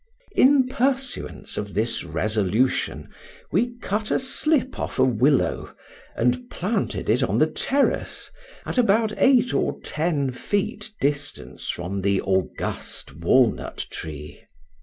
[0.31, 3.09] In pursuance of this resolution,
[3.51, 5.75] we cut a slip off a willow,
[6.15, 8.31] and planted it on the terrace,
[8.65, 14.41] at about eight or ten feet distance from the august walnut tree.